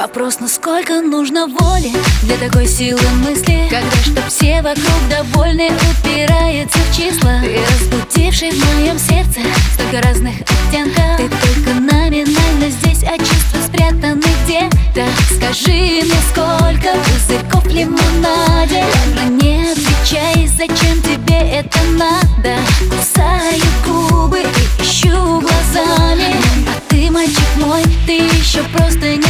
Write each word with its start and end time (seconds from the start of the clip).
Вопрос, 0.00 0.40
насколько 0.40 1.02
нужно 1.02 1.46
воли 1.46 1.92
Для 2.22 2.38
такой 2.38 2.66
силы 2.66 3.02
мысли? 3.22 3.68
Когда 3.68 3.96
чтоб 4.02 4.26
все 4.28 4.62
вокруг 4.62 4.98
довольны 5.10 5.68
Упирается 5.90 6.78
в 6.78 6.96
числа. 6.96 7.40
Ты 7.42 7.58
разбудивший 7.66 8.50
в 8.50 8.76
моем 8.76 8.98
сердце 8.98 9.40
Столько 9.74 10.00
разных 10.00 10.36
оттенков. 10.40 11.18
Ты 11.18 11.28
только 11.28 11.80
номинально 11.80 12.70
здесь 12.70 13.04
А 13.04 13.18
чувства 13.18 13.58
спрятаны 13.66 14.22
где-то 14.46 15.04
Скажи 15.36 16.02
мне, 16.02 16.14
сколько 16.30 16.96
пузырьков 17.04 17.64
в 17.64 17.68
лимонаде? 17.68 18.82
Ладно, 18.82 19.42
не 19.42 19.70
отвечай, 19.70 20.46
зачем 20.46 21.02
тебе 21.02 21.40
это 21.58 21.78
надо? 21.98 22.56
Кусаю 22.88 23.62
губы 23.86 24.40
и 24.40 24.82
ищу 24.82 25.40
глазами. 25.40 26.36
А 26.66 26.80
ты, 26.88 27.10
мальчик 27.10 27.56
мой, 27.56 27.82
ты 28.06 28.16
еще 28.18 28.62
просто 28.72 29.16
не 29.16 29.29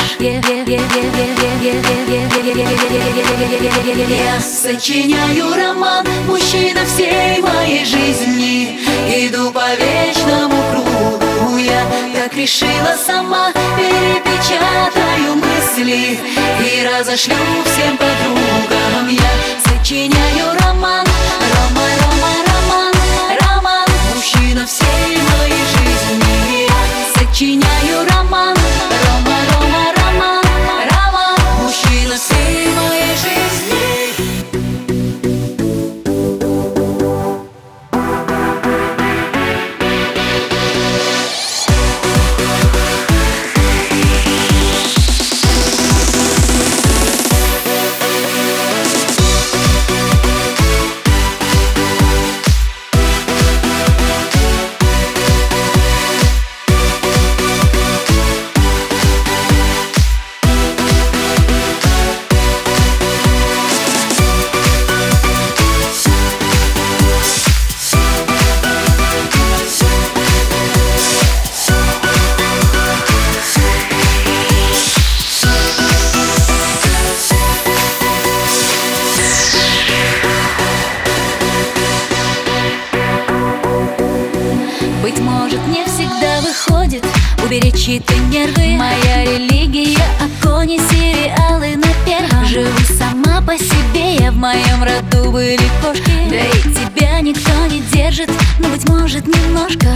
Я 4.09 4.41
сочиняю 4.41 5.55
роман, 5.55 6.05
мужчина 6.27 6.81
всей 6.85 7.41
моей 7.41 7.85
жизни 7.85 8.81
Иду 9.07 9.51
по 9.51 9.73
вечному 9.75 10.61
кругу, 10.71 11.57
я 11.57 11.85
так 12.13 12.35
решила 12.35 12.93
сама 13.05 13.53
Перепечатаю 13.77 15.35
мысли 15.35 16.19
и 16.59 16.85
разошлю 16.85 17.35
всем 17.63 17.97
подругам 17.97 19.07
Я 19.07 19.31
сочиняю 19.63 20.59
роман, 20.61 21.05
Быть 85.19 85.27
может, 85.27 85.67
не 85.67 85.83
всегда 85.85 86.39
выходит. 86.41 87.03
Уберечь 87.43 87.83
чьи-то 87.83 88.15
нервы. 88.29 88.77
Моя 88.77 89.25
религия— 89.25 89.99
оконе 90.41 90.79
сериалы 90.79 91.75
на 91.75 91.87
первом. 92.05 92.45
Живу 92.45 92.79
сама 92.97 93.41
по 93.41 93.57
себе, 93.57 94.15
я 94.15 94.31
в 94.31 94.35
моем 94.35 94.81
роду 94.81 95.31
были 95.31 95.59
кошки. 95.81 96.11
Да 96.29 96.37
и 96.37 96.61
тебя 96.73 97.19
никто 97.19 97.51
не 97.69 97.81
держит, 97.81 98.29
но, 98.59 98.69
быть 98.69 98.87
может, 98.87 99.27
немножко. 99.27 99.87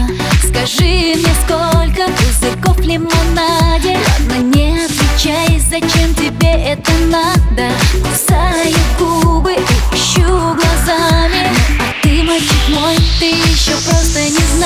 Скажи 0.42 1.16
мне, 1.16 1.34
сколько 1.46 2.12
пузырьков 2.18 2.78
в 2.78 2.82
лимонаде? 2.82 3.98
Ладно, 4.10 4.42
не 4.44 4.78
отвечай, 4.84 5.58
зачем 5.70 6.14
тебе 6.16 6.52
это 6.52 6.92
надо? 7.08 7.72
Кусаю 7.94 8.76
губы 9.00 9.54
ищу 9.94 10.22
глазами. 10.22 11.48
А 11.80 11.94
ты, 12.02 12.24
мальчик 12.24 12.70
мой, 12.70 12.98
ты 13.20 13.28
еще 13.28 13.72
просто 13.90 14.20
не 14.20 14.58
знаешь 14.58 14.63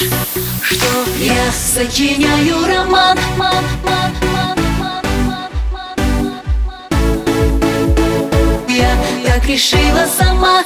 знаешь, 0.00 0.22
что 0.62 0.86
я 1.18 1.52
сочиняю 1.52 2.66
роман. 2.66 3.18
Я 8.68 8.96
так 9.24 9.46
решила 9.46 10.06
сама. 10.06 10.62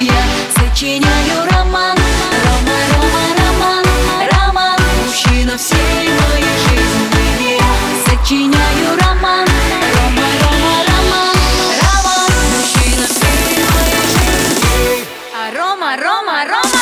Я 0.00 0.22
сочиняю 0.54 1.19
Roma, 16.00 16.46
Roma. 16.48 16.79